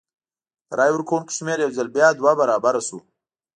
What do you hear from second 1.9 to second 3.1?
بیا دوه برابره شو.